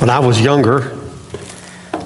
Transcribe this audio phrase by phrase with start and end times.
[0.00, 0.98] When I was younger,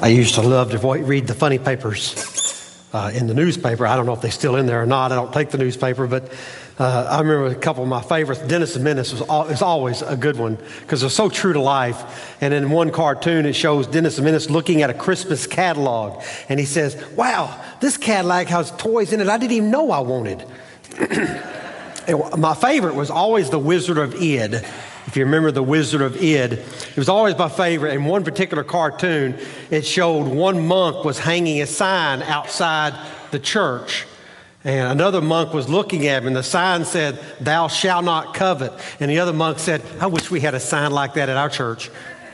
[0.02, 3.86] I used to love to read the funny papers uh, in the newspaper.
[3.86, 5.12] I don't know if they're still in there or not.
[5.12, 6.32] I don't take the newspaper, but
[6.76, 8.42] uh, I remember a couple of my favorites.
[8.42, 12.36] Dennis the Menace was, was always a good one because they're so true to life.
[12.40, 16.58] And in one cartoon, it shows Dennis the Menace looking at a Christmas catalog, and
[16.58, 20.44] he says, "Wow, this catalog has toys in it I didn't even know I wanted."
[22.36, 24.66] my favorite was always the Wizard of Id.
[25.06, 27.94] If you remember the Wizard of Id, it was always my favorite.
[27.94, 29.38] In one particular cartoon,
[29.70, 32.94] it showed one monk was hanging a sign outside
[33.30, 34.06] the church.
[34.64, 38.72] And another monk was looking at him, and the sign said, Thou shalt not covet.
[38.98, 41.50] And the other monk said, I wish we had a sign like that at our
[41.50, 41.90] church.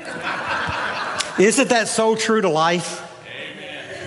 [1.40, 3.06] Isn't that so true to life?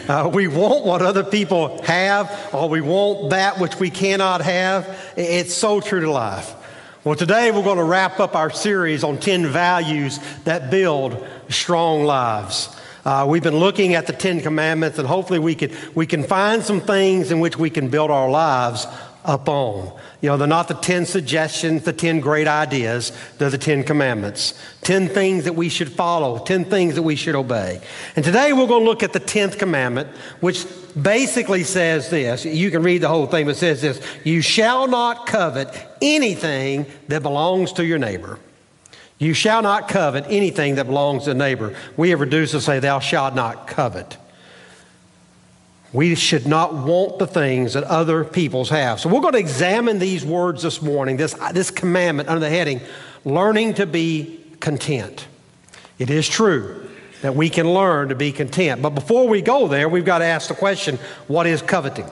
[0.07, 5.13] Uh, we want what other people have, or we want that which we cannot have.
[5.17, 6.53] It's so true to life.
[7.05, 12.05] Well, today we're going to wrap up our series on 10 values that build strong
[12.05, 12.73] lives.
[13.03, 16.63] Uh, we've been looking at the Ten Commandments, and hopefully we can, we can find
[16.63, 18.87] some things in which we can build our lives
[19.25, 19.91] upon.
[20.21, 24.53] You know, they're not the 10 suggestions, the 10 great ideas, they're the 10 commandments.
[24.81, 27.81] 10 things that we should follow, 10 things that we should obey.
[28.15, 30.65] And today we're going to look at the 10th commandment, which
[31.01, 32.45] basically says this.
[32.45, 35.69] You can read the whole thing, but says this You shall not covet
[36.01, 38.39] anything that belongs to your neighbor.
[39.19, 41.75] You shall not covet anything that belongs to a neighbor.
[41.95, 44.17] We have reduced to say, Thou shalt not covet.
[45.93, 48.99] We should not want the things that other peoples have.
[48.99, 52.81] So we're going to examine these words this morning, this, this commandment under the heading,
[53.23, 55.27] learning to be content.
[55.99, 56.89] It is true
[57.21, 58.81] that we can learn to be content.
[58.81, 62.09] But before we go there, we've got to ask the question, what is coveting?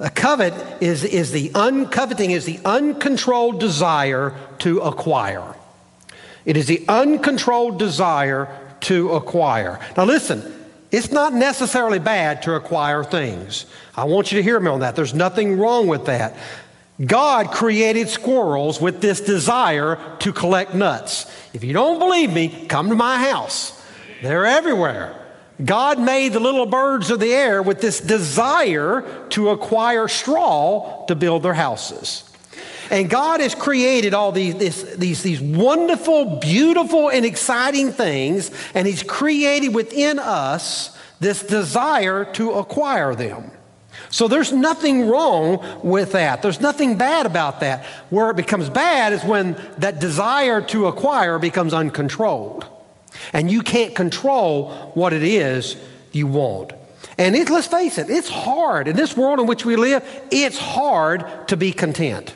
[0.00, 5.54] A covet is, is the uncoveting is the uncontrolled desire to acquire.
[6.44, 8.48] It is the uncontrolled desire
[8.80, 9.78] to acquire.
[9.96, 10.63] Now listen,
[10.94, 13.66] it's not necessarily bad to acquire things.
[13.96, 14.94] I want you to hear me on that.
[14.94, 16.36] There's nothing wrong with that.
[17.04, 21.26] God created squirrels with this desire to collect nuts.
[21.52, 23.82] If you don't believe me, come to my house.
[24.22, 25.20] They're everywhere.
[25.64, 31.16] God made the little birds of the air with this desire to acquire straw to
[31.16, 32.30] build their houses.
[32.90, 38.86] And God has created all these, this, these, these wonderful, beautiful, and exciting things, and
[38.86, 43.50] He's created within us this desire to acquire them.
[44.10, 46.42] So there's nothing wrong with that.
[46.42, 47.84] There's nothing bad about that.
[48.10, 52.66] Where it becomes bad is when that desire to acquire becomes uncontrolled.
[53.32, 55.76] And you can't control what it is
[56.12, 56.72] you want.
[57.16, 58.88] And it, let's face it, it's hard.
[58.88, 62.34] In this world in which we live, it's hard to be content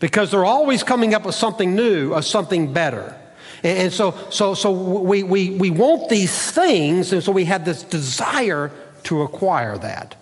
[0.00, 3.16] because they're always coming up with something new or something better.
[3.62, 7.82] And, so, so, so we, we, we want these things, and so we have this
[7.82, 8.70] desire
[9.04, 10.14] to acquire that.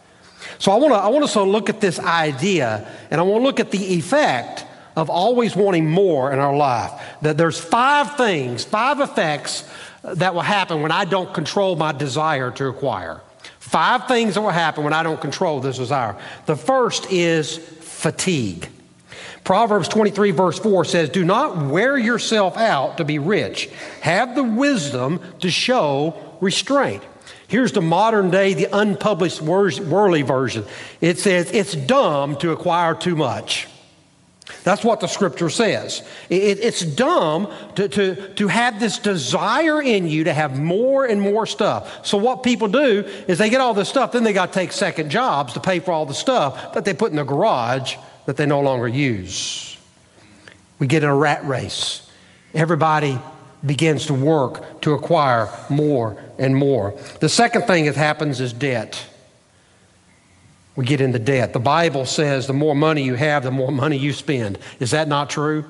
[0.59, 3.43] So I want to I want us to look at this idea, and I want
[3.43, 6.93] to look at the effect of always wanting more in our life.
[7.21, 9.69] That there's five things, five effects
[10.03, 13.21] that will happen when I don't control my desire to acquire.
[13.59, 16.17] Five things that will happen when I don't control this desire.
[16.47, 18.69] The first is fatigue.
[19.47, 23.71] Proverbs 23, verse 4 says, Do not wear yourself out to be rich.
[24.01, 27.05] Have the wisdom to show restraint.
[27.47, 30.65] Here's the modern day, the unpublished Worley version.
[31.01, 33.69] It says, It's dumb to acquire too much.
[34.65, 36.03] That's what the scripture says.
[36.29, 41.21] It, it's dumb to, to, to have this desire in you to have more and
[41.21, 42.05] more stuff.
[42.05, 44.73] So, what people do is they get all this stuff, then they got to take
[44.73, 47.95] second jobs to pay for all the stuff that they put in the garage
[48.27, 49.79] that they no longer use.
[50.79, 52.09] We get in a rat race.
[52.53, 53.19] Everybody
[53.65, 56.99] begins to work to acquire more and more.
[57.21, 59.05] The second thing that happens is debt.
[60.77, 61.55] We get into debt.
[61.55, 64.59] The Bible says the more money you have, the more money you spend.
[64.79, 65.65] Is that not true?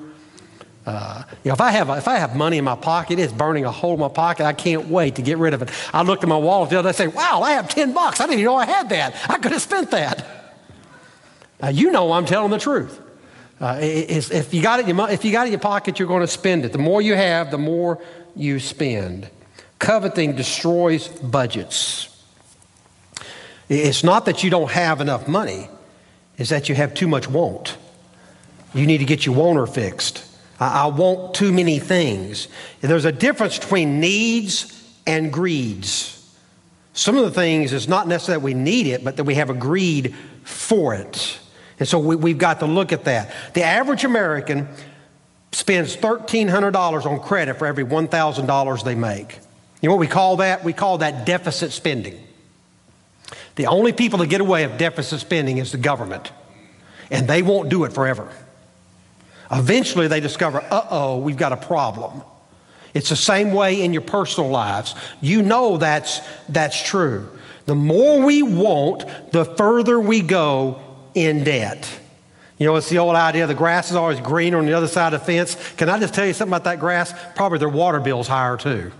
[0.85, 3.65] Uh, you know, if I have if I have money in my pocket, it's burning
[3.65, 4.45] a hole in my pocket.
[4.45, 5.69] I can't wait to get rid of it.
[5.93, 7.03] I looked at my wallet the other day.
[7.03, 8.21] and Say, "Wow, I have ten bucks.
[8.21, 9.15] I didn't even know I had that.
[9.29, 10.36] I could have spent that."
[11.61, 13.01] Uh, you know I'm telling the truth.
[13.59, 16.27] Uh, if, you got it if you got it in your pocket, you're going to
[16.27, 16.71] spend it.
[16.71, 17.99] The more you have, the more
[18.35, 19.29] you spend.
[19.79, 22.13] Coveting destroys budgets.
[23.69, 25.69] It's not that you don't have enough money,
[26.37, 27.77] it's that you have too much want.
[28.73, 30.23] You need to get your wanter fixed.
[30.59, 32.47] I, I want too many things.
[32.81, 34.73] There's a difference between needs
[35.07, 36.13] and greeds.
[36.93, 39.49] Some of the things is not necessarily that we need it, but that we have
[39.49, 41.39] a greed for it.
[41.79, 43.31] And so we, have got to look at that.
[43.53, 44.67] The average American
[45.51, 49.39] spends $1,300 on credit for every $1,000 they make.
[49.81, 50.63] You know what we call that?
[50.63, 52.19] We call that deficit spending.
[53.55, 56.31] The only people that get away with deficit spending is the government,
[57.11, 58.31] and they won't do it forever.
[59.51, 62.21] Eventually, they discover, uh oh, we've got a problem.
[62.93, 64.95] It's the same way in your personal lives.
[65.21, 67.29] You know that's, that's true.
[67.65, 70.81] The more we want, the further we go
[71.17, 71.89] in debt.
[72.59, 75.13] You know, it's the old idea the grass is always greener on the other side
[75.13, 75.55] of the fence.
[75.73, 77.13] Can I just tell you something about that grass?
[77.35, 78.91] Probably their water bill's higher too.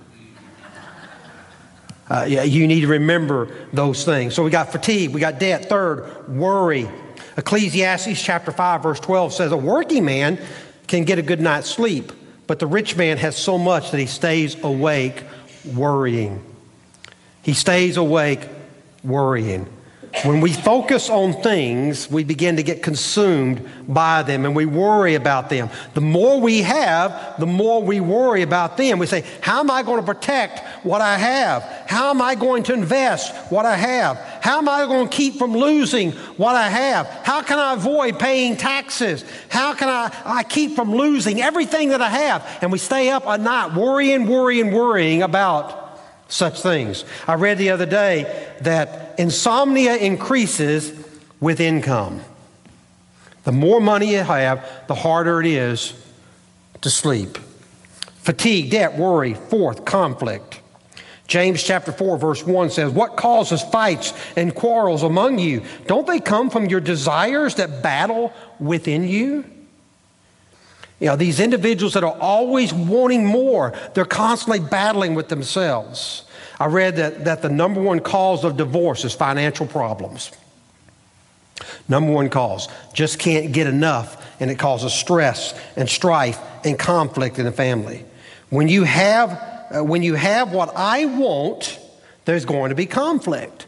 [2.10, 4.34] Uh, yeah, you need to remember those things.
[4.34, 5.70] So we got fatigue, we got debt.
[5.70, 6.90] Third, worry.
[7.36, 10.40] Ecclesiastes chapter 5, verse 12 says, A working man
[10.88, 12.12] can get a good night's sleep,
[12.48, 15.24] but the rich man has so much that he stays awake
[15.76, 16.42] worrying.
[17.44, 18.48] He stays awake
[19.04, 19.68] worrying.
[20.24, 25.16] When we focus on things, we begin to get consumed by them and we worry
[25.16, 25.70] about them.
[25.94, 29.00] The more we have, the more we worry about them.
[29.00, 31.64] We say, How am I going to protect what I have?
[31.88, 34.18] How am I going to invest what I have?
[34.42, 37.08] How am I going to keep from losing what I have?
[37.24, 39.24] How can I avoid paying taxes?
[39.50, 42.60] How can I, I keep from losing everything that I have?
[42.62, 45.87] And we stay up at night worrying, worrying, worrying about
[46.28, 47.06] such things.
[47.28, 50.94] I read the other day that insomnia increases
[51.40, 52.22] with income.
[53.44, 55.94] The more money you have, the harder it is
[56.82, 57.38] to sleep.
[58.20, 59.36] Fatigue, debt, worry.
[59.36, 60.62] Fourth, conflict.
[61.28, 65.62] James chapter 4, verse 1 says, What causes fights and quarrels among you?
[65.86, 69.46] Don't they come from your desires that battle within you?
[71.00, 76.24] You know, these individuals that are always wanting more, they're constantly battling with themselves.
[76.60, 80.32] I read that, that the number one cause of divorce is financial problems.
[81.88, 82.68] Number one cause.
[82.94, 88.04] Just can't get enough, and it causes stress and strife and conflict in the family.
[88.50, 89.32] When you have,
[89.72, 91.80] uh, when you have what I want,
[92.26, 93.68] there's going to be conflict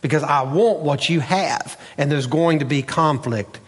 [0.00, 3.60] because I want what you have, and there's going to be conflict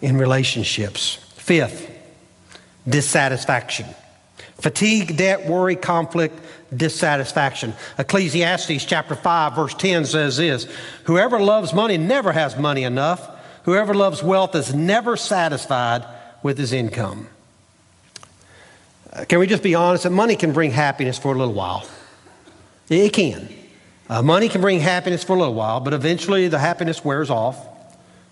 [0.00, 1.18] in relationships.
[1.46, 1.88] Fifth,
[2.88, 3.86] dissatisfaction.
[4.56, 6.36] Fatigue, debt, worry, conflict,
[6.76, 7.72] dissatisfaction.
[8.00, 10.66] Ecclesiastes chapter 5, verse 10 says this
[11.04, 13.30] Whoever loves money never has money enough.
[13.62, 16.04] Whoever loves wealth is never satisfied
[16.42, 17.28] with his income.
[19.28, 21.88] Can we just be honest that money can bring happiness for a little while?
[22.88, 23.48] It can.
[24.08, 27.56] Uh, money can bring happiness for a little while, but eventually the happiness wears off.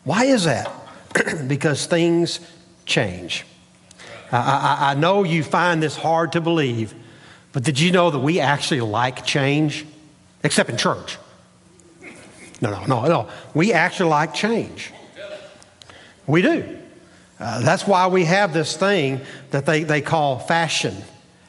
[0.03, 0.69] Why is that?
[1.47, 2.41] because things
[2.87, 3.45] change.
[4.33, 6.95] I, I, I know you find this hard to believe,
[7.53, 9.87] but did you know that we actually like change?
[10.43, 11.19] Except in church.
[12.61, 13.29] No, no, no, no.
[13.55, 14.93] We actually like change.
[16.27, 16.79] We do.
[17.39, 19.21] Uh, that's why we have this thing
[19.51, 20.97] that they, they call fashion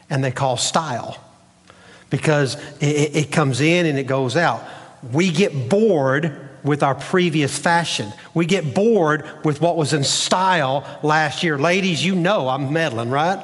[0.09, 1.17] and they call style
[2.09, 4.63] because it, it comes in and it goes out.
[5.11, 8.11] We get bored with our previous fashion.
[8.33, 11.57] We get bored with what was in style last year.
[11.57, 13.43] Ladies, you know I'm meddling, right?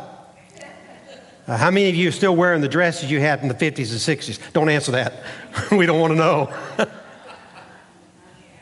[1.47, 3.91] Uh, how many of you are still wearing the dresses you had in the 50s
[3.91, 4.39] and 60s?
[4.53, 5.23] Don't answer that.
[5.71, 6.53] we don't want to know.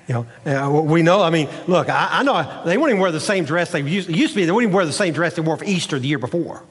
[0.08, 3.12] you know, uh, we know, I mean, look, I, I, know they wouldn't even wear
[3.12, 4.46] the same dress they used, used to be.
[4.46, 6.64] They wouldn't even wear the same dress they wore for Easter the year before.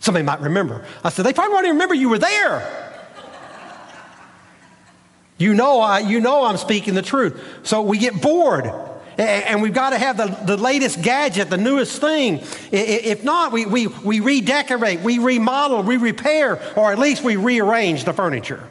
[0.00, 0.86] Somebody might remember.
[1.02, 2.87] I said, they probably won't even remember you were there.
[5.38, 7.40] You know, I, you know I'm speaking the truth.
[7.62, 8.70] So we get bored.
[9.16, 12.40] And we've got to have the, the latest gadget, the newest thing.
[12.70, 18.04] If not, we, we, we redecorate, we remodel, we repair, or at least we rearrange
[18.04, 18.62] the furniture.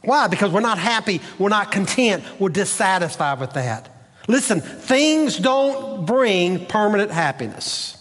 [0.00, 0.28] Why?
[0.28, 3.88] Because we're not happy, we're not content, we're dissatisfied with that.
[4.28, 7.98] Listen, things don't bring permanent happiness,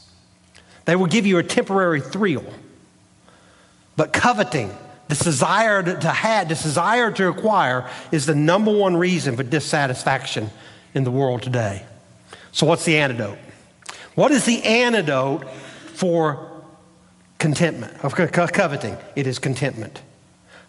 [0.85, 2.45] they will give you a temporary thrill.
[3.97, 4.75] But coveting,
[5.11, 10.49] this desire to have, this desire to acquire is the number one reason for dissatisfaction
[10.93, 11.83] in the world today.
[12.53, 13.37] So, what's the antidote?
[14.15, 15.49] What is the antidote
[15.95, 16.49] for
[17.39, 18.95] contentment, of coveting?
[19.17, 20.01] It is contentment.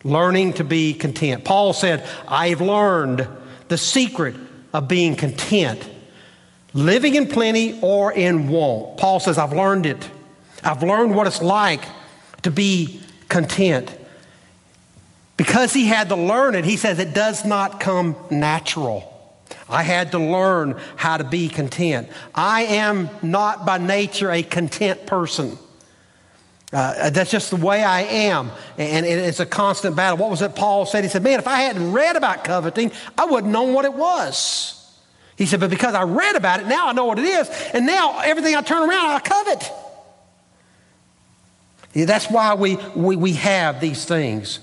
[0.02, 1.44] Learning to be content.
[1.44, 3.28] Paul said, I've learned
[3.68, 4.34] the secret
[4.72, 5.88] of being content,
[6.74, 8.98] living in plenty or in want.
[8.98, 10.10] Paul says, I've learned it.
[10.64, 11.84] I've learned what it's like
[12.42, 13.96] to be content.
[15.42, 19.12] Because he had to learn it, he says it does not come natural.
[19.68, 22.08] I had to learn how to be content.
[22.32, 25.58] I am not by nature a content person.
[26.72, 28.52] Uh, that's just the way I am.
[28.78, 30.16] And it's a constant battle.
[30.16, 31.02] What was it Paul said?
[31.02, 34.78] He said, Man, if I hadn't read about coveting, I wouldn't know what it was.
[35.36, 37.50] He said, But because I read about it, now I know what it is.
[37.74, 39.72] And now everything I turn around, I covet.
[41.94, 44.60] That's why we, we, we have these things.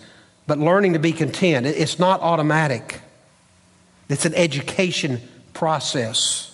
[0.50, 3.02] But learning to be content, it's not automatic,
[4.10, 5.22] it's an education
[5.54, 6.48] process.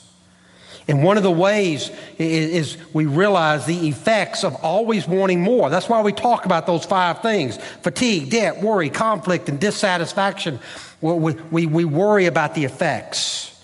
[0.89, 5.69] And one of the ways is, we realize the effects of always wanting more.
[5.69, 10.59] That's why we talk about those five things fatigue, debt, worry, conflict, and dissatisfaction.
[10.99, 13.57] We, we, we worry about the effects.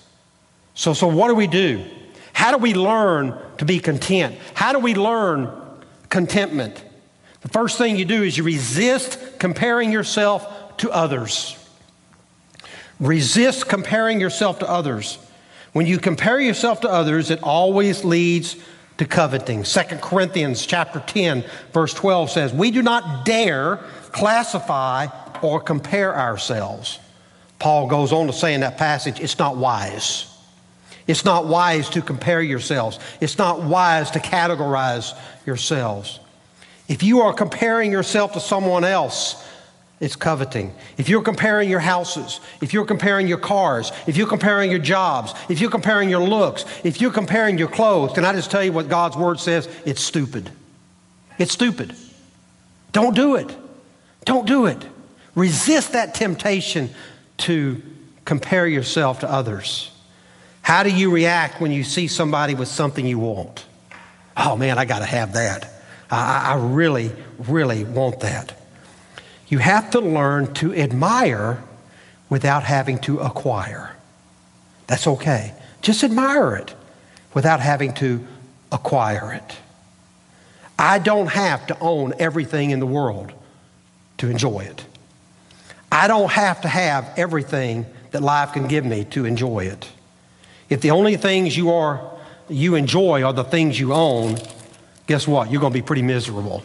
[0.75, 1.83] So, so, what do we do?
[2.31, 4.37] How do we learn to be content?
[4.53, 5.51] How do we learn
[6.07, 6.85] contentment?
[7.41, 11.57] The first thing you do is you resist comparing yourself to others.
[12.99, 15.17] Resist comparing yourself to others.
[15.73, 18.55] When you compare yourself to others, it always leads
[18.97, 19.63] to coveting.
[19.63, 21.43] 2 Corinthians chapter 10
[21.73, 23.77] verse 12 says, "We do not dare
[24.11, 25.07] classify
[25.41, 26.99] or compare ourselves."
[27.57, 30.25] Paul goes on to say in that passage, it's not wise.
[31.07, 32.99] It's not wise to compare yourselves.
[33.19, 35.13] It's not wise to categorize
[35.45, 36.19] yourselves.
[36.91, 39.41] If you are comparing yourself to someone else,
[40.01, 40.73] it's coveting.
[40.97, 45.33] If you're comparing your houses, if you're comparing your cars, if you're comparing your jobs,
[45.47, 48.73] if you're comparing your looks, if you're comparing your clothes, can I just tell you
[48.73, 49.69] what God's word says?
[49.85, 50.51] It's stupid.
[51.37, 51.95] It's stupid.
[52.91, 53.55] Don't do it.
[54.25, 54.85] Don't do it.
[55.33, 56.89] Resist that temptation
[57.37, 57.81] to
[58.25, 59.91] compare yourself to others.
[60.61, 63.63] How do you react when you see somebody with something you want?
[64.35, 65.71] Oh man, I got to have that.
[66.11, 68.53] I, I really, really want that.
[69.47, 71.63] You have to learn to admire
[72.29, 73.95] without having to acquire.
[74.87, 75.53] That's okay.
[75.81, 76.75] Just admire it
[77.33, 78.25] without having to
[78.71, 79.57] acquire it.
[80.77, 83.31] I don't have to own everything in the world
[84.17, 84.85] to enjoy it.
[85.91, 89.87] I don't have to have everything that life can give me to enjoy it.
[90.69, 92.11] If the only things you are
[92.49, 94.37] you enjoy are the things you own,
[95.11, 95.51] guess what?
[95.51, 96.63] You're going to be pretty miserable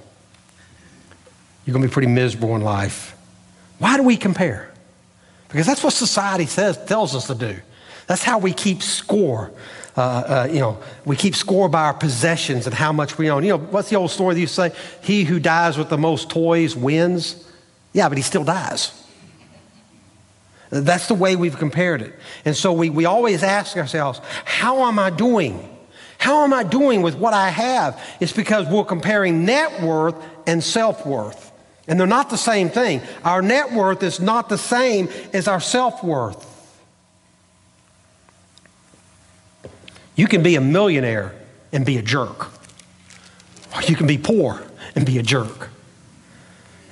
[1.67, 3.17] you're going to be pretty miserable in life.
[3.79, 4.73] Why do we compare?
[5.49, 7.57] Because that's what society says, tells us to do.
[8.07, 9.53] That's how we keep score.
[9.97, 13.43] Uh, uh, you know, we keep score by our possessions and how much we own.
[13.43, 14.73] You know, what's the old story that you say?
[15.03, 17.45] He who dies with the most toys wins.
[17.93, 18.93] Yeah, but he still dies.
[20.71, 22.15] That's the way we've compared it.
[22.45, 25.75] And so we, we always ask ourselves, how am I doing?
[26.19, 28.01] How am I doing with what I have?
[28.21, 30.15] It's because we're comparing net worth
[30.47, 31.53] and self worth.
[31.89, 33.01] And they're not the same thing.
[33.25, 36.53] Our net worth is not the same as our self worth.
[40.17, 41.35] You can be a millionaire
[41.73, 42.49] and be a jerk,
[43.75, 44.63] or you can be poor
[44.95, 45.69] and be a jerk.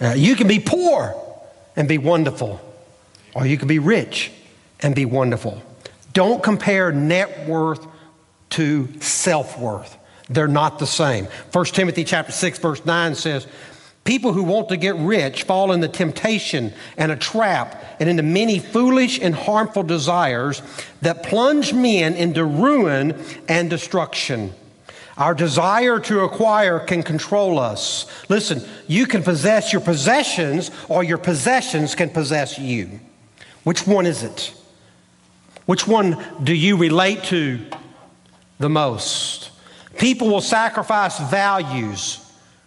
[0.01, 1.21] Uh, you can be poor
[1.75, 2.61] and be wonderful,
[3.35, 4.31] or you can be rich
[4.81, 5.63] and be wonderful.
[6.13, 7.87] Don't compare net worth
[8.55, 9.97] to self worth.
[10.29, 11.27] They're not the same.
[11.53, 13.47] 1 Timothy chapter 6 verse 9 says,
[14.05, 18.59] People who want to get rich fall into temptation and a trap and into many
[18.59, 20.63] foolish and harmful desires
[21.01, 23.19] that plunge men into ruin
[23.49, 24.53] and destruction.
[25.17, 28.07] Our desire to acquire can control us.
[28.29, 33.01] Listen, you can possess your possessions or your possessions can possess you.
[33.63, 34.53] Which one is it?
[35.67, 37.65] Which one do you relate to
[38.59, 39.51] the most?
[39.99, 42.21] People will sacrifice values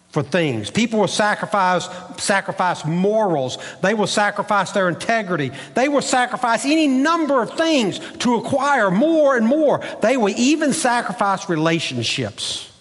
[0.10, 0.72] for things.
[0.72, 3.58] People will sacrifice, sacrifice morals.
[3.82, 5.52] They will sacrifice their integrity.
[5.76, 9.84] They will sacrifice any number of things to acquire more and more.
[10.02, 12.72] They will even sacrifice relationships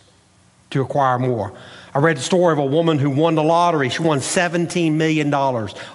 [0.71, 1.53] to acquire more.
[1.95, 3.89] I read the story of a woman who won the lottery.
[3.89, 5.33] She won $17 million.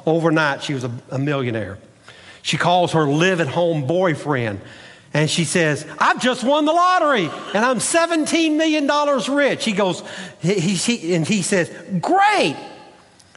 [0.05, 1.77] Overnight, she was a, a millionaire.
[2.41, 4.61] She calls her live at home boyfriend
[5.13, 8.89] and she says, I've just won the lottery and I'm $17 million
[9.35, 9.65] rich.
[9.65, 10.03] He goes,
[10.39, 12.55] he, he, and he says, Great.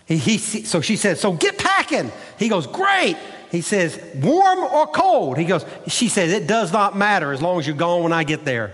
[0.06, 2.12] He, he, so she says, So get packing.
[2.38, 3.16] He goes, Great.
[3.50, 5.36] He says, Warm or cold?
[5.36, 8.22] He goes, She says, It does not matter as long as you're gone when I
[8.22, 8.72] get there.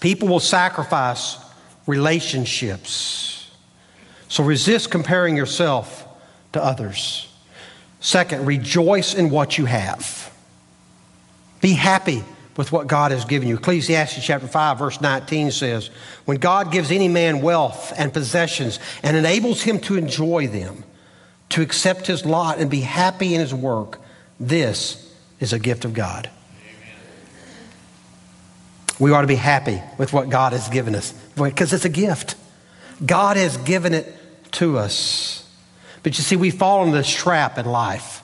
[0.00, 1.38] People will sacrifice
[1.86, 3.50] relationships.
[4.28, 6.06] So resist comparing yourself
[6.52, 7.25] to others.
[8.06, 10.32] Second, rejoice in what you have.
[11.60, 12.22] Be happy
[12.56, 13.56] with what God has given you.
[13.56, 15.90] Ecclesiastes chapter 5 verse 19 says,
[16.24, 20.84] "When God gives any man wealth and possessions and enables him to enjoy them,
[21.48, 24.00] to accept his lot and be happy in his work,
[24.38, 24.98] this
[25.40, 26.30] is a gift of God."
[29.00, 32.36] We ought to be happy with what God has given us because it's a gift.
[33.04, 34.16] God has given it
[34.52, 35.42] to us.
[36.06, 38.22] But you see, we fall into this trap in life.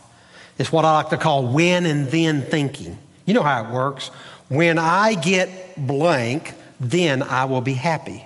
[0.56, 2.96] It's what I like to call when and then thinking.
[3.26, 4.06] You know how it works.
[4.48, 8.24] When I get blank, then I will be happy.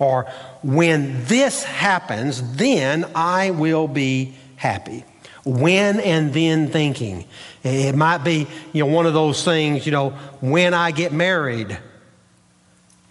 [0.00, 0.24] Or
[0.64, 5.04] when this happens, then I will be happy.
[5.44, 7.26] When and then thinking.
[7.62, 10.10] It might be, you know, one of those things, you know,
[10.40, 11.78] when I get married,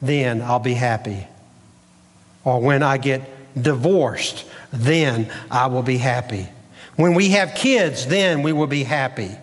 [0.01, 1.25] then I'll be happy.
[2.43, 3.21] Or when I get
[3.59, 6.47] divorced, then I will be happy.
[6.95, 9.35] When we have kids, then we will be happy.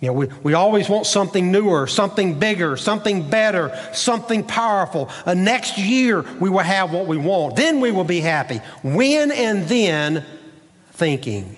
[0.00, 5.10] You know, we, we always want something newer, something bigger, something better, something powerful.
[5.26, 7.56] Uh, next year, we will have what we want.
[7.56, 8.60] Then we will be happy.
[8.82, 10.24] When and then
[10.92, 11.56] thinking.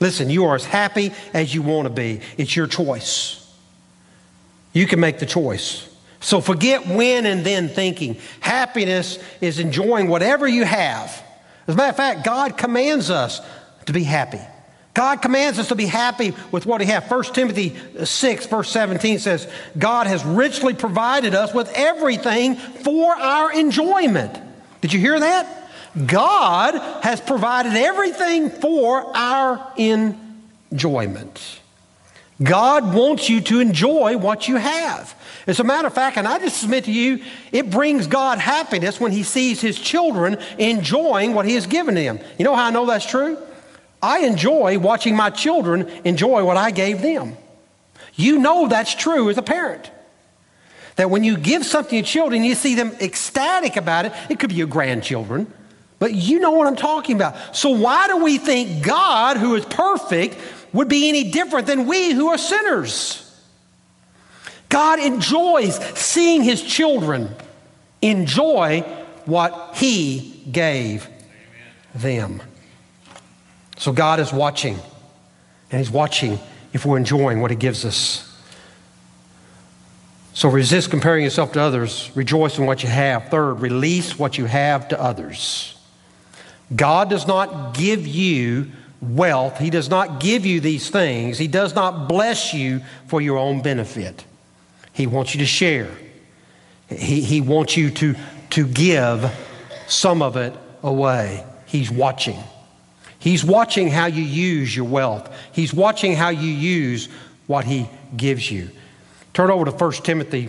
[0.00, 2.22] Listen, you are as happy as you want to be.
[2.38, 3.36] It's your choice.
[4.72, 5.89] You can make the choice.
[6.20, 8.16] So forget when and then thinking.
[8.40, 11.24] Happiness is enjoying whatever you have.
[11.66, 13.40] As a matter of fact, God commands us
[13.86, 14.40] to be happy.
[14.92, 17.08] God commands us to be happy with what He has.
[17.08, 23.52] 1 Timothy 6, verse 17 says, God has richly provided us with everything for our
[23.52, 24.38] enjoyment.
[24.80, 25.70] Did you hear that?
[26.06, 31.59] God has provided everything for our enjoyment.
[32.42, 35.14] God wants you to enjoy what you have.
[35.46, 38.98] As a matter of fact, and I just submit to you, it brings God happiness
[38.98, 42.18] when He sees His children enjoying what He has given them.
[42.38, 43.38] You know how I know that's true?
[44.02, 47.36] I enjoy watching my children enjoy what I gave them.
[48.14, 49.90] You know that's true as a parent.
[50.96, 54.12] That when you give something to children, you see them ecstatic about it.
[54.28, 55.52] It could be your grandchildren,
[55.98, 57.56] but you know what I'm talking about.
[57.56, 60.36] So, why do we think God, who is perfect,
[60.72, 63.26] would be any different than we who are sinners?
[64.68, 67.34] God enjoys seeing his children
[68.02, 68.80] enjoy
[69.24, 71.08] what he gave
[71.94, 72.42] them.
[73.80, 74.78] So God is watching,
[75.70, 76.38] and He's watching
[76.72, 78.26] if we're enjoying what He gives us.
[80.34, 82.10] So resist comparing yourself to others.
[82.14, 83.28] Rejoice in what you have.
[83.28, 85.76] Third, release what you have to others.
[86.74, 88.70] God does not give you
[89.00, 93.38] wealth, He does not give you these things, He does not bless you for your
[93.38, 94.24] own benefit.
[94.92, 95.90] He wants you to share,
[96.88, 98.14] He, he wants you to,
[98.50, 99.30] to give
[99.86, 101.44] some of it away.
[101.66, 102.42] He's watching.
[103.18, 105.32] He's watching how you use your wealth.
[105.52, 107.08] He's watching how you use
[107.46, 108.70] what he gives you.
[109.34, 110.48] Turn over to 1 Timothy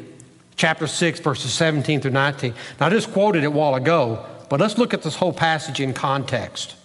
[0.55, 2.53] chapter 6 verses 17 through 19.
[2.79, 5.79] Now I just quoted it a while ago, but let's look at this whole passage
[5.79, 6.75] in context.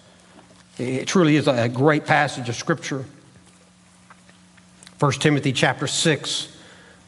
[0.78, 3.04] It truly is a great passage of scripture.
[4.98, 6.56] 1 Timothy chapter 6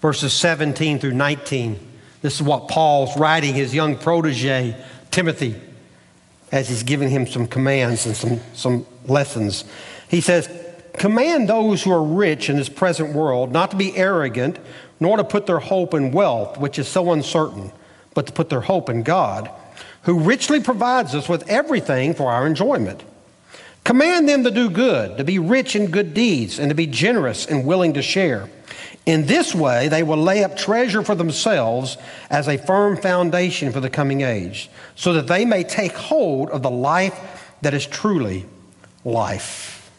[0.00, 1.78] verses 17 through 19.
[2.22, 4.76] This is what Paul's writing his young protege
[5.10, 5.60] Timothy
[6.50, 9.64] as he's giving him some commands and some, some lessons.
[10.08, 10.48] He says,
[10.94, 14.58] Command those who are rich in this present world not to be arrogant,
[14.98, 17.70] nor to put their hope in wealth, which is so uncertain,
[18.14, 19.50] but to put their hope in God,
[20.02, 23.04] who richly provides us with everything for our enjoyment.
[23.88, 27.46] Command them to do good, to be rich in good deeds, and to be generous
[27.46, 28.50] and willing to share.
[29.06, 31.96] In this way, they will lay up treasure for themselves
[32.28, 36.60] as a firm foundation for the coming age, so that they may take hold of
[36.60, 37.18] the life
[37.62, 38.44] that is truly
[39.06, 39.90] life.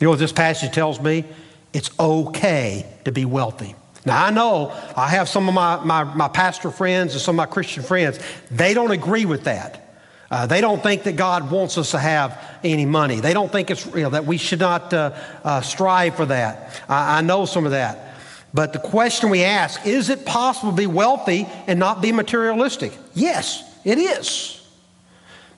[0.00, 1.24] You know what this passage tells me?
[1.72, 3.76] It's okay to be wealthy.
[4.04, 7.48] Now, I know I have some of my, my, my pastor friends and some of
[7.48, 8.18] my Christian friends,
[8.50, 9.89] they don't agree with that.
[10.30, 13.20] Uh, they don't think that God wants us to have any money.
[13.20, 15.12] They don't think it's you know, that we should not uh,
[15.42, 16.82] uh, strive for that.
[16.88, 18.14] I, I know some of that.
[18.54, 22.92] But the question we ask is it possible to be wealthy and not be materialistic?
[23.14, 24.56] Yes, it is.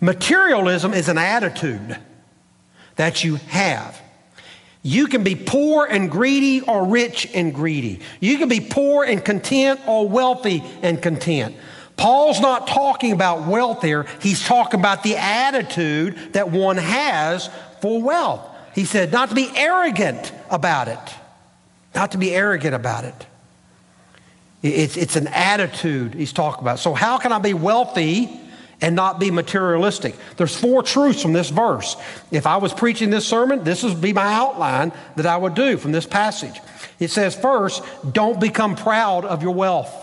[0.00, 1.96] Materialism is an attitude
[2.96, 4.00] that you have.
[4.82, 8.00] You can be poor and greedy or rich and greedy.
[8.20, 11.54] You can be poor and content or wealthy and content.
[11.96, 17.50] Paul's not talking about wealth here, he's talking about the attitude that one has
[17.80, 18.48] for wealth.
[18.74, 20.98] He said, not to be arrogant about it
[21.94, 23.26] not to be arrogant about it.
[24.62, 26.78] It's, it's an attitude he's talking about.
[26.78, 28.40] So, how can I be wealthy
[28.80, 30.14] and not be materialistic?
[30.36, 31.96] There's four truths from this verse.
[32.30, 35.76] If I was preaching this sermon, this would be my outline that I would do
[35.76, 36.60] from this passage.
[37.00, 40.01] It says, first, don't become proud of your wealth.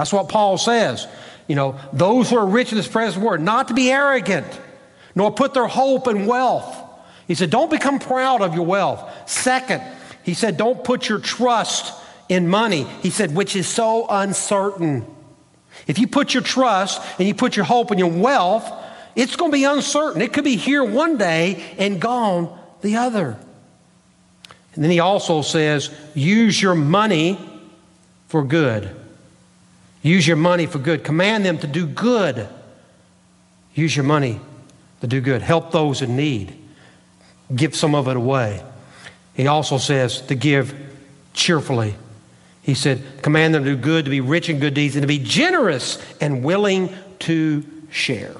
[0.00, 1.06] That's what Paul says.
[1.46, 4.46] You know, those who are rich in this present world, not to be arrogant,
[5.14, 6.74] nor put their hope in wealth.
[7.28, 9.28] He said, don't become proud of your wealth.
[9.28, 9.82] Second,
[10.22, 11.92] he said, Don't put your trust
[12.30, 12.84] in money.
[13.02, 15.04] He said, which is so uncertain.
[15.86, 18.72] If you put your trust and you put your hope in your wealth,
[19.14, 20.22] it's going to be uncertain.
[20.22, 23.36] It could be here one day and gone the other.
[24.74, 27.38] And then he also says, use your money
[28.28, 28.96] for good.
[30.02, 31.04] Use your money for good.
[31.04, 32.48] Command them to do good.
[33.74, 34.40] Use your money
[35.00, 35.42] to do good.
[35.42, 36.56] Help those in need.
[37.54, 38.62] Give some of it away.
[39.34, 40.74] He also says to give
[41.32, 41.94] cheerfully.
[42.62, 45.08] He said, command them to do good, to be rich in good deeds, and to
[45.08, 48.36] be generous and willing to share.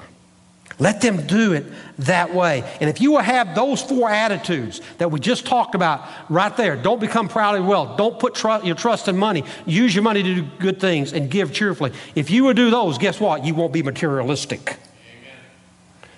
[0.81, 1.65] Let them do it
[1.99, 2.63] that way.
[2.81, 6.75] And if you will have those four attitudes that we just talked about right there,
[6.75, 10.03] don't become proud of your wealth, don't put tr- your trust in money, use your
[10.03, 11.91] money to do good things and give cheerfully.
[12.15, 13.45] If you will do those, guess what?
[13.45, 14.59] You won't be materialistic.
[14.69, 15.37] Amen.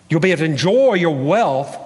[0.10, 1.78] You'll be able to enjoy your wealth,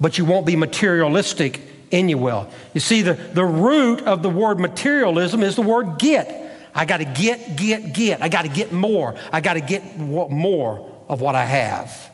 [0.00, 2.54] but you won't be materialistic in your wealth.
[2.72, 6.40] You see, the, the root of the word materialism is the word get.
[6.74, 8.22] I got to get, get, get.
[8.22, 9.16] I got to get more.
[9.30, 12.10] I got to get more of what I have.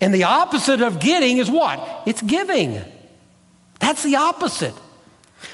[0.00, 2.02] And the opposite of getting is what?
[2.06, 2.80] It's giving.
[3.80, 4.74] That's the opposite.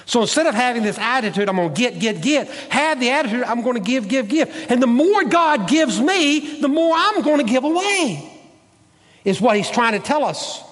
[0.04, 3.44] So instead of having this attitude, I'm going to get, get, get, have the attitude,
[3.44, 4.66] I'm going to give, give, give.
[4.68, 8.32] And the more God gives me, the more I'm going to give away,
[9.24, 10.62] is what he's trying to tell us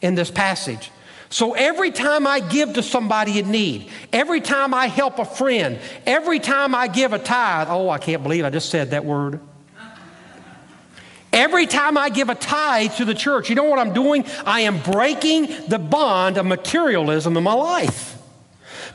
[0.00, 0.90] in this passage.
[1.30, 5.78] So every time I give to somebody in need, every time I help a friend,
[6.06, 9.40] every time I give a tithe, oh, I can't believe I just said that word.
[11.34, 14.24] Every time I give a tithe to the church, you know what I'm doing?
[14.46, 18.16] I am breaking the bond of materialism in my life.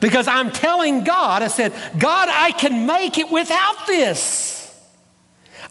[0.00, 4.56] Because I'm telling God, I said, God, I can make it without this.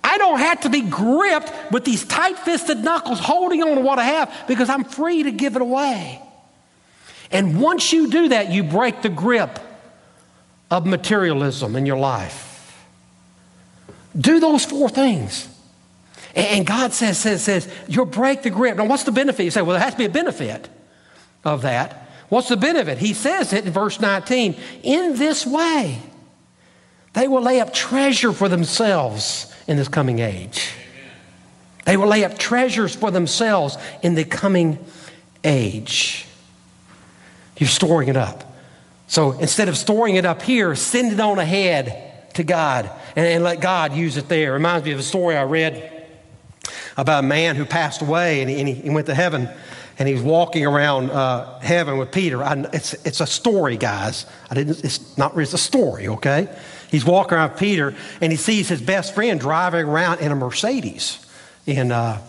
[0.04, 3.98] I don't have to be gripped with these tight fisted knuckles holding on to what
[3.98, 6.22] I have because I'm free to give it away.
[7.32, 9.58] And once you do that, you break the grip
[10.70, 12.86] of materialism in your life.
[14.16, 15.48] Do those four things.
[16.36, 18.78] And God says, says, says, you'll break the grip.
[18.78, 19.44] Now, what's the benefit?
[19.44, 20.70] You say, well, there has to be a benefit
[21.44, 22.10] of that.
[22.30, 23.00] What's the benefit?
[23.00, 24.56] He says it in verse 19.
[24.84, 26.00] In this way,
[27.14, 30.72] they will lay up treasure for themselves in this coming age.
[31.86, 34.78] They will lay up treasures for themselves in the coming
[35.44, 36.28] age.
[37.58, 38.44] You're storing it up.
[39.08, 43.44] So instead of storing it up here, send it on ahead to God and, and
[43.44, 44.54] let God use it there.
[44.54, 45.99] Reminds me of a story I read
[46.98, 49.50] about a man who passed away and he, and he went to heaven
[49.98, 52.42] and he was walking around uh, heaven with Peter.
[52.42, 54.26] I, it's, it's a story, guys.
[54.50, 56.48] I didn't, it's not it's a story, okay?
[56.90, 60.36] He's walking around with Peter and he sees his best friend driving around in a
[60.36, 61.26] Mercedes
[61.66, 62.22] in, uh,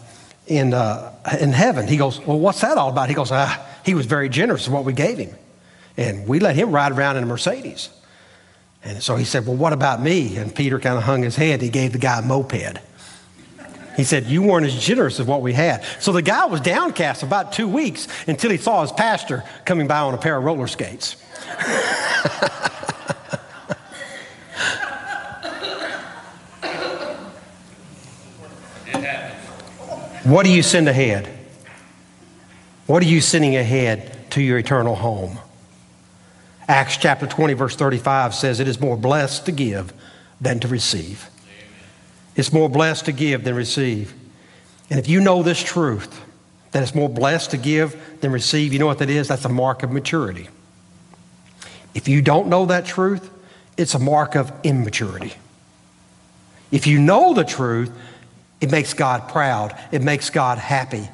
[0.46, 1.86] in, uh, in heaven.
[1.86, 3.08] He goes, Well, what's that all about?
[3.08, 5.34] He goes, ah, he was very generous in what we gave him.
[5.96, 7.88] And we let him ride around in a Mercedes.
[8.82, 10.36] And so he said, Well, what about me?
[10.36, 11.62] And Peter kind of hung his head.
[11.62, 12.80] He gave the guy a moped.
[14.00, 15.84] He said, You weren't as generous as what we had.
[15.98, 19.98] So the guy was downcast about two weeks until he saw his pastor coming by
[19.98, 21.16] on a pair of roller skates.
[30.24, 31.28] what do you send ahead?
[32.86, 35.38] What are you sending ahead to your eternal home?
[36.66, 39.92] Acts chapter 20, verse 35 says, It is more blessed to give
[40.40, 41.28] than to receive.
[42.40, 44.14] It's more blessed to give than receive.
[44.88, 46.24] And if you know this truth,
[46.72, 49.28] that it's more blessed to give than receive, you know what that is?
[49.28, 50.48] That's a mark of maturity.
[51.94, 53.30] If you don't know that truth,
[53.76, 55.34] it's a mark of immaturity.
[56.70, 57.92] If you know the truth,
[58.62, 61.10] it makes God proud, it makes God happy.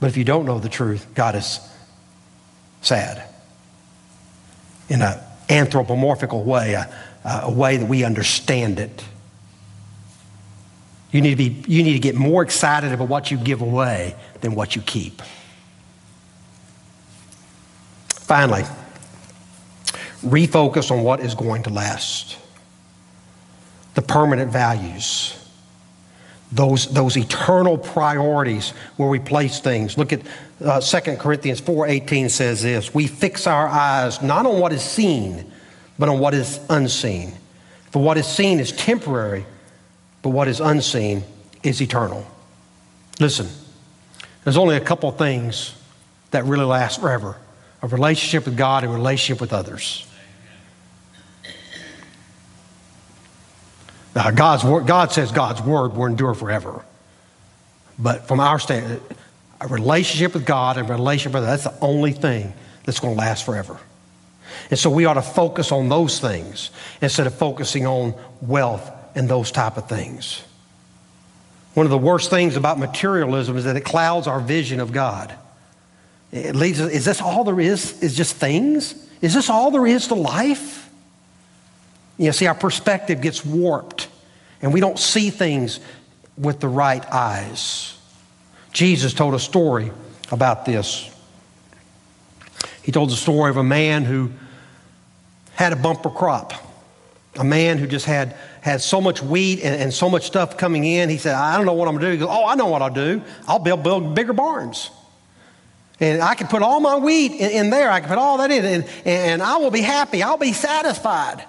[0.00, 1.60] But if you don't know the truth, God is
[2.82, 3.22] sad
[4.88, 6.74] in an anthropomorphical way,
[7.24, 9.04] a way that we understand it.
[11.10, 14.16] You need, to be, you need to get more excited about what you give away
[14.40, 15.22] than what you keep.
[18.08, 18.64] Finally,
[20.22, 22.38] refocus on what is going to last
[23.94, 25.38] the permanent values
[26.54, 29.98] those, those eternal priorities where we place things.
[29.98, 30.22] Look at
[30.64, 35.50] uh, 2 Corinthians 4.18 says this, we fix our eyes not on what is seen,
[35.98, 37.32] but on what is unseen.
[37.90, 39.46] For what is seen is temporary,
[40.22, 41.22] but what is unseen
[41.62, 42.26] is eternal.
[43.20, 43.48] Listen,
[44.42, 45.74] there's only a couple things
[46.30, 47.36] that really last forever
[47.82, 50.06] a relationship with God and a relationship with others.
[54.14, 56.82] Now, God's God says God's word will endure forever.
[57.98, 59.02] But from our standpoint,
[59.60, 62.54] a relationship with God and a relationship with others, that's the only thing
[62.84, 63.78] that's going to last forever.
[64.70, 69.28] And so we ought to focus on those things instead of focusing on wealth and
[69.28, 70.42] those type of things.
[71.74, 75.34] One of the worst things about materialism is that it clouds our vision of God.
[76.32, 78.02] It leads us, is this all there is?
[78.02, 78.94] Is just things?
[79.20, 80.90] Is this all there is to life?
[82.18, 84.08] You know, see, our perspective gets warped
[84.62, 85.80] and we don't see things
[86.36, 87.96] with the right eyes.
[88.72, 89.92] Jesus told a story
[90.30, 91.10] about this.
[92.82, 94.30] He told the story of a man who
[95.54, 96.52] had a bumper crop.
[97.36, 100.84] A man who just had, had so much wheat and, and so much stuff coming
[100.84, 101.08] in.
[101.08, 102.12] He said, I don't know what I'm going to do.
[102.12, 103.22] He goes, Oh, I know what I'll do.
[103.48, 104.90] I'll build, build bigger barns.
[106.00, 107.90] And I can put all my wheat in, in there.
[107.90, 110.22] I can put all that in, and, and I will be happy.
[110.22, 111.44] I'll be satisfied.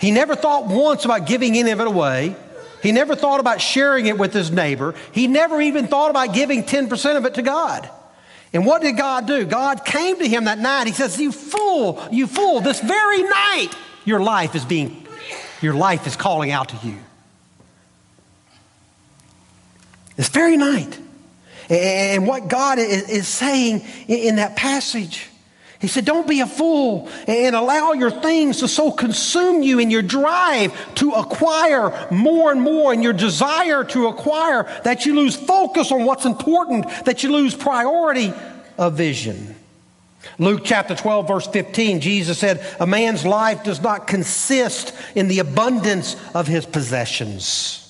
[0.00, 2.36] He never thought once about giving any of it away.
[2.82, 4.94] He never thought about sharing it with his neighbor.
[5.12, 7.90] He never even thought about giving 10% of it to God.
[8.52, 9.44] And what did God do?
[9.44, 10.86] God came to him that night.
[10.86, 13.70] He says, You fool, you fool, this very night
[14.04, 15.06] your life is being,
[15.60, 16.96] your life is calling out to you.
[20.16, 20.98] This very night.
[21.70, 25.28] And what God is saying in that passage,
[25.80, 29.90] He said, Don't be a fool and allow your things to so consume you in
[29.90, 35.36] your drive to acquire more and more and your desire to acquire that you lose
[35.36, 38.32] focus on what's important, that you lose priority
[38.76, 39.54] of vision.
[40.38, 45.38] Luke chapter 12, verse 15, Jesus said, A man's life does not consist in the
[45.38, 47.87] abundance of his possessions.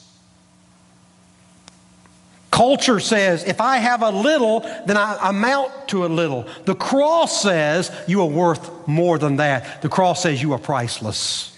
[2.59, 6.44] Culture says, if I have a little, then I amount to a little.
[6.64, 9.81] The cross says you are worth more than that.
[9.81, 11.57] The cross says you are priceless.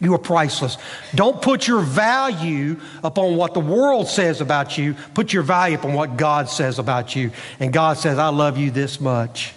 [0.00, 0.78] You are priceless.
[1.14, 4.94] Don't put your value upon what the world says about you.
[5.12, 7.30] Put your value upon what God says about you.
[7.60, 9.52] And God says, I love you this much.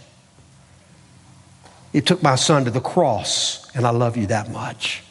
[1.93, 5.03] It took my son to the cross, and I love you that much.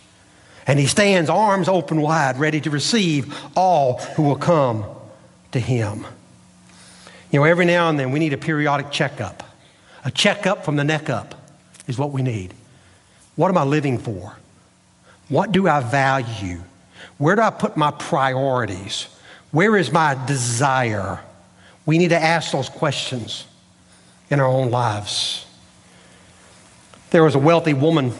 [0.66, 4.84] And he stands arms open wide, ready to receive all who will come
[5.54, 6.04] to him.
[7.30, 9.42] You know, every now and then we need a periodic checkup.
[10.04, 11.34] A checkup from the neck up
[11.88, 12.52] is what we need.
[13.36, 14.36] What am I living for?
[15.28, 16.60] What do I value?
[17.18, 19.08] Where do I put my priorities?
[19.50, 21.20] Where is my desire?
[21.86, 23.46] We need to ask those questions
[24.30, 25.46] in our own lives.
[27.10, 28.12] There was a wealthy woman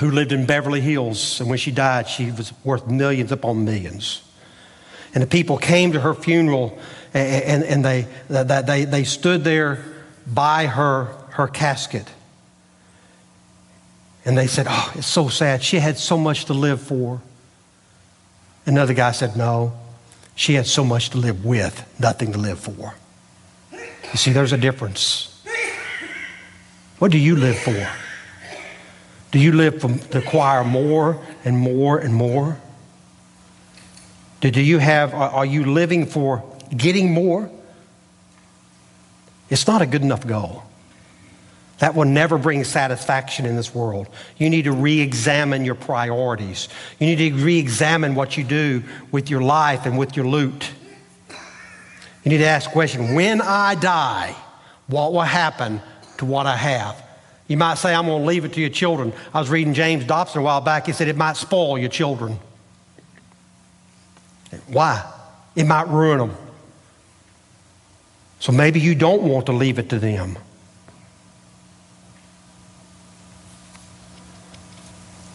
[0.00, 4.22] who lived in Beverly Hills, and when she died, she was worth millions upon millions.
[5.18, 6.78] And the people came to her funeral,
[7.12, 9.84] and, and, they, they, they stood there
[10.24, 12.08] by her, her casket.
[14.24, 15.60] And they said, Oh, it's so sad.
[15.64, 17.20] She had so much to live for.
[18.64, 19.72] Another guy said, No,
[20.36, 22.94] she had so much to live with, nothing to live for.
[23.72, 25.44] You see, there's a difference.
[27.00, 27.90] What do you live for?
[29.32, 32.60] Do you live to acquire more and more and more?
[34.40, 36.44] Do, do you have, are you living for
[36.76, 37.50] getting more?
[39.50, 40.62] It's not a good enough goal.
[41.78, 44.08] That will never bring satisfaction in this world.
[44.36, 46.68] You need to re examine your priorities.
[46.98, 50.70] You need to re examine what you do with your life and with your loot.
[52.24, 54.34] You need to ask the question when I die,
[54.88, 55.80] what will happen
[56.18, 57.02] to what I have?
[57.46, 59.12] You might say, I'm going to leave it to your children.
[59.32, 60.86] I was reading James Dobson a while back.
[60.86, 62.38] He said it might spoil your children.
[64.66, 65.04] Why?
[65.54, 66.36] It might ruin them.
[68.40, 70.38] So maybe you don't want to leave it to them.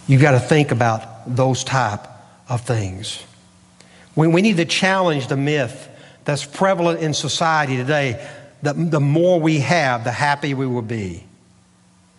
[0.06, 2.06] You've got to think about those type
[2.48, 3.22] of things.
[4.16, 5.88] We, we need to challenge the myth
[6.24, 8.26] that's prevalent in society today
[8.62, 11.24] that the more we have, the happier we will be.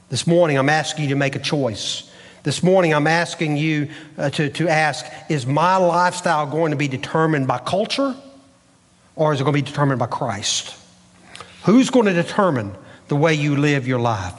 [0.09, 2.09] This morning, I'm asking you to make a choice.
[2.45, 6.87] This morning, I'm asking you uh, to, to ask Is my lifestyle going to be
[6.87, 8.15] determined by culture
[9.15, 10.77] or is it going to be determined by Christ?
[11.63, 12.75] Who's going to determine
[13.07, 14.35] the way you live your life?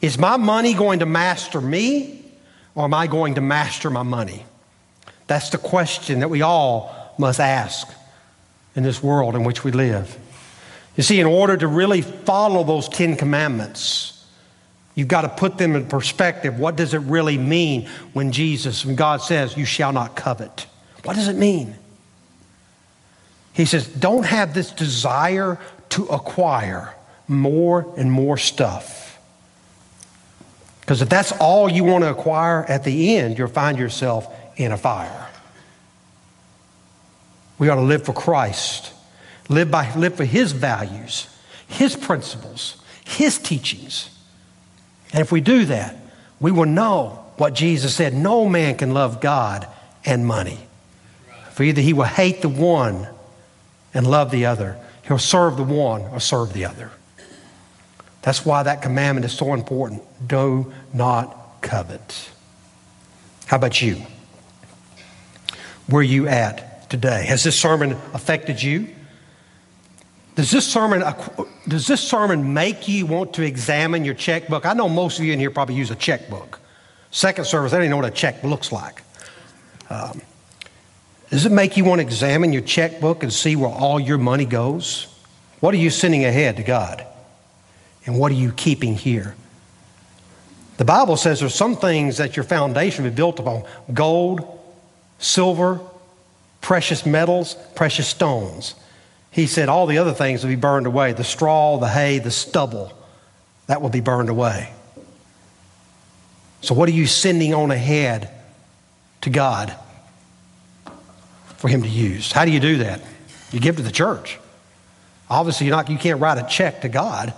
[0.00, 2.24] Is my money going to master me
[2.76, 4.44] or am I going to master my money?
[5.26, 7.88] That's the question that we all must ask
[8.76, 10.16] in this world in which we live.
[10.96, 14.17] You see, in order to really follow those Ten Commandments,
[14.98, 16.58] you've got to put them in perspective.
[16.58, 20.66] What does it really mean when Jesus, when God says, You shall not covet?
[21.04, 21.76] What does it mean?
[23.52, 26.96] He says, Don't have this desire to acquire
[27.28, 29.20] more and more stuff.
[30.80, 34.72] Because if that's all you want to acquire at the end, you'll find yourself in
[34.72, 35.28] a fire.
[37.56, 38.92] We ought to live for Christ,
[39.48, 41.28] live, by, live for His values,
[41.68, 44.10] His principles, His teachings.
[45.12, 45.96] And if we do that,
[46.40, 49.66] we will know what Jesus said no man can love God
[50.04, 50.58] and money.
[51.52, 53.08] For either he will hate the one
[53.94, 56.90] and love the other, he'll serve the one or serve the other.
[58.22, 60.02] That's why that commandment is so important.
[60.26, 62.30] Do not covet.
[63.46, 64.02] How about you?
[65.86, 67.24] Where are you at today?
[67.24, 68.94] Has this sermon affected you?
[70.38, 71.02] Does this sermon
[71.66, 74.66] does this sermon make you want to examine your checkbook?
[74.66, 76.60] I know most of you in here probably use a checkbook.
[77.10, 79.02] Second service, I don't even know what a check looks like.
[79.90, 80.22] Um,
[81.30, 84.44] does it make you want to examine your checkbook and see where all your money
[84.44, 85.12] goes?
[85.58, 87.04] What are you sending ahead to God?
[88.06, 89.34] And what are you keeping here?
[90.76, 94.46] The Bible says there's some things that your foundation will be built upon gold,
[95.18, 95.80] silver,
[96.60, 98.76] precious metals, precious stones.
[99.30, 102.30] He said all the other things will be burned away the straw, the hay, the
[102.30, 102.92] stubble.
[103.66, 104.72] That will be burned away.
[106.62, 108.30] So, what are you sending on ahead
[109.20, 109.74] to God
[111.58, 112.32] for Him to use?
[112.32, 113.02] How do you do that?
[113.52, 114.38] You give to the church.
[115.30, 117.34] Obviously, you're not, you can't write a check to God.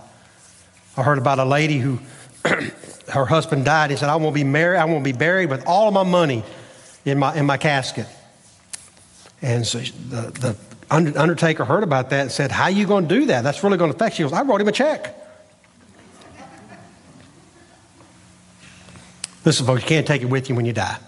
[0.96, 1.98] I heard about a lady who
[3.08, 3.90] her husband died.
[3.90, 6.44] He said, I won't be married, I won't be buried with all of my money
[7.04, 8.06] in my, in my casket.
[9.42, 10.56] And so the, the
[10.90, 13.42] undertaker heard about that and said, How are you going to do that?
[13.42, 14.26] That's really going to affect you.
[14.26, 15.16] She goes, I wrote him a check.
[19.44, 20.98] Listen, folks, you can't take it with you when you die.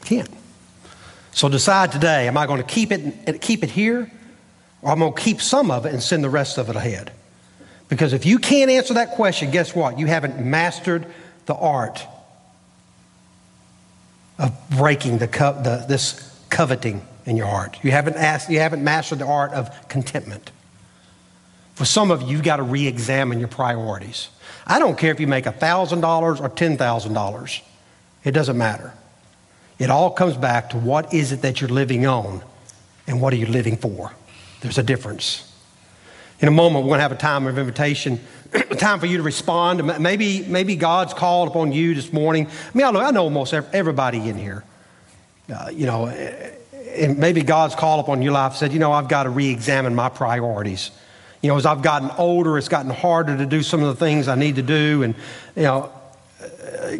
[0.00, 0.30] You can't.
[1.32, 4.10] So decide today, am I going to keep it, keep it here?
[4.82, 7.12] Or I'm going to keep some of it and send the rest of it ahead?
[7.88, 9.98] Because if you can't answer that question, guess what?
[9.98, 11.06] You haven't mastered
[11.46, 12.04] the art
[14.38, 17.78] of breaking the, co- the, this coveting in your heart.
[17.82, 20.50] You haven't, asked, you haven't mastered the art of contentment.
[21.74, 24.28] For some of you, you've got to re examine your priorities.
[24.66, 27.60] I don't care if you make $1,000 or $10,000,
[28.24, 28.92] it doesn't matter.
[29.78, 32.42] It all comes back to what is it that you're living on
[33.06, 34.12] and what are you living for.
[34.60, 35.50] There's a difference.
[36.40, 38.20] In a moment, we're going to have a time of invitation,
[38.52, 40.00] a time for you to respond.
[40.00, 42.46] Maybe, maybe God's called upon you this morning.
[42.46, 44.64] I mean, I know, I know almost everybody in here.
[45.52, 46.06] Uh, you know,
[46.94, 49.94] and maybe God's call upon your life said, you know, I've got to re examine
[49.94, 50.90] my priorities.
[51.42, 54.28] You know, as I've gotten older, it's gotten harder to do some of the things
[54.28, 55.02] I need to do.
[55.02, 55.14] And,
[55.54, 55.92] you know,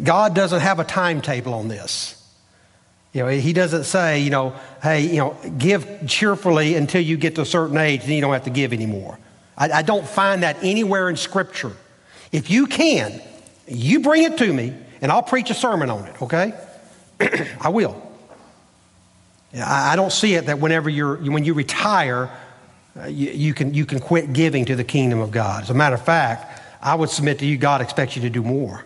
[0.03, 2.21] God doesn't have a timetable on this.
[3.11, 4.53] You know, He doesn't say, you know,
[4.83, 8.33] hey, you know, give cheerfully until you get to a certain age and you don't
[8.33, 9.17] have to give anymore.
[9.57, 11.71] I, I don't find that anywhere in Scripture.
[12.31, 13.21] If you can,
[13.67, 16.53] you bring it to me and I'll preach a sermon on it, okay?
[17.61, 18.04] I will.
[19.63, 22.29] I don't see it that whenever you're, when you retire,
[22.99, 25.63] uh, you, you, can, you can quit giving to the kingdom of God.
[25.63, 28.43] As a matter of fact, I would submit to you, God expects you to do
[28.43, 28.83] more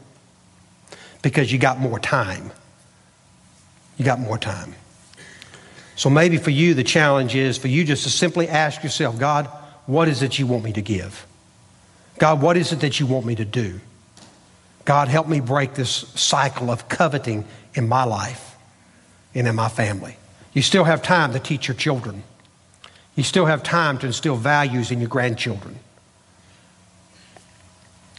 [1.22, 2.52] because you got more time.
[3.98, 4.76] You got more time.
[5.96, 9.48] So maybe for you, the challenge is for you just to simply ask yourself, God,
[9.86, 11.26] what is it you want me to give?
[12.20, 13.82] God, what is it that you want me to do?
[14.86, 18.56] God, help me break this cycle of coveting in my life
[19.36, 20.16] and in my family.
[20.60, 22.22] You still have time to teach your children.
[23.16, 25.80] You still have time to instill values in your grandchildren.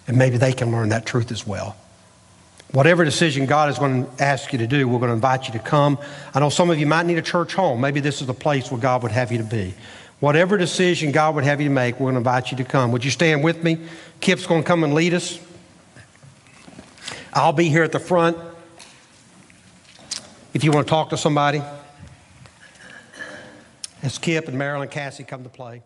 [0.09, 1.77] And maybe they can learn that truth as well.
[2.73, 5.53] Whatever decision God is going to ask you to do, we're going to invite you
[5.53, 5.99] to come.
[6.33, 7.79] I know some of you might need a church home.
[7.79, 9.75] Maybe this is the place where God would have you to be.
[10.21, 12.91] Whatever decision God would have you to make, we're going to invite you to come.
[12.93, 13.77] Would you stand with me?
[14.21, 15.39] Kip's going to come and lead us.
[17.35, 18.39] I'll be here at the front
[20.55, 21.61] if you want to talk to somebody
[24.03, 25.83] as Kip and Marilyn Cassie come to play.